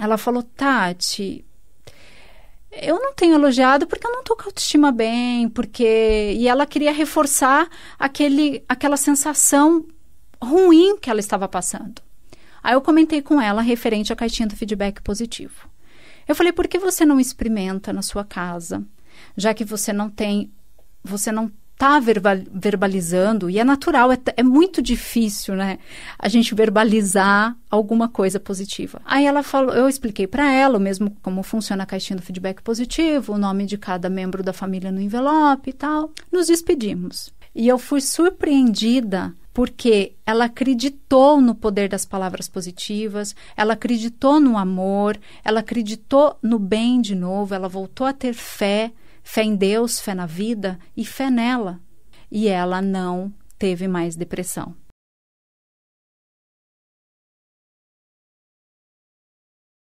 ela 0.00 0.16
falou: 0.16 0.42
Tati, 0.42 1.44
eu 2.72 2.98
não 2.98 3.12
tenho 3.12 3.34
elogiado 3.34 3.86
porque 3.86 4.06
eu 4.06 4.12
não 4.12 4.24
tô 4.24 4.34
com 4.34 4.44
autoestima 4.44 4.90
bem, 4.90 5.48
porque. 5.50 6.34
E 6.38 6.48
ela 6.48 6.66
queria 6.66 6.90
reforçar 6.90 7.68
aquele, 7.98 8.64
aquela 8.66 8.96
sensação 8.96 9.86
ruim 10.42 10.96
que 10.96 11.10
ela 11.10 11.20
estava 11.20 11.46
passando. 11.46 12.00
Aí 12.62 12.72
eu 12.72 12.80
comentei 12.80 13.20
com 13.20 13.40
ela 13.40 13.60
referente 13.60 14.12
à 14.12 14.16
caixinha 14.16 14.48
do 14.48 14.56
feedback 14.56 15.02
positivo. 15.02 15.68
Eu 16.26 16.34
falei, 16.34 16.52
por 16.52 16.68
que 16.68 16.78
você 16.78 17.04
não 17.04 17.18
experimenta 17.18 17.92
na 17.92 18.02
sua 18.02 18.24
casa? 18.24 18.84
Já 19.36 19.52
que 19.52 19.64
você 19.64 19.92
não 19.92 20.08
tem, 20.08 20.50
você 21.02 21.32
não 21.32 21.50
está 21.80 21.98
verbalizando, 21.98 23.48
e 23.48 23.58
é 23.58 23.64
natural, 23.64 24.12
é, 24.12 24.18
é, 24.36 24.42
muito 24.42 24.82
difícil, 24.82 25.56
né? 25.56 25.78
A 26.18 26.28
gente 26.28 26.54
verbalizar 26.54 27.56
alguma 27.70 28.06
coisa 28.06 28.38
positiva. 28.38 29.00
Aí 29.06 29.24
ela 29.24 29.42
falou, 29.42 29.74
eu 29.74 29.88
expliquei 29.88 30.26
para 30.26 30.52
ela 30.52 30.78
mesmo 30.78 31.16
como 31.22 31.42
funciona 31.42 31.84
a 31.84 31.86
caixinha 31.86 32.18
do 32.18 32.22
feedback 32.22 32.62
positivo, 32.62 33.32
o 33.32 33.38
nome 33.38 33.64
de 33.64 33.78
cada 33.78 34.10
membro 34.10 34.42
da 34.42 34.52
família 34.52 34.92
no 34.92 35.00
envelope 35.00 35.70
e 35.70 35.72
tal. 35.72 36.12
Nos 36.30 36.48
despedimos. 36.48 37.32
E 37.54 37.66
eu 37.66 37.78
fui 37.78 38.02
surpreendida 38.02 39.34
porque 39.54 40.12
ela 40.26 40.44
acreditou 40.44 41.40
no 41.40 41.54
poder 41.54 41.88
das 41.88 42.04
palavras 42.04 42.46
positivas, 42.46 43.34
ela 43.56 43.72
acreditou 43.72 44.38
no 44.38 44.58
amor, 44.58 45.18
ela 45.42 45.60
acreditou 45.60 46.36
no 46.42 46.58
bem 46.58 47.00
de 47.00 47.14
novo, 47.14 47.54
ela 47.54 47.68
voltou 47.68 48.06
a 48.06 48.12
ter 48.12 48.34
fé 48.34 48.92
fé 49.22 49.42
em 49.42 49.56
Deus, 49.56 50.00
fé 50.00 50.14
na 50.14 50.26
vida 50.26 50.78
e 50.96 51.04
fé 51.04 51.30
nela. 51.30 51.80
E 52.30 52.48
ela 52.48 52.80
não 52.80 53.32
teve 53.58 53.88
mais 53.88 54.16
depressão. 54.16 54.74